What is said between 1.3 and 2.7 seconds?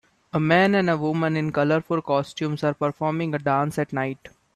in colorful costumes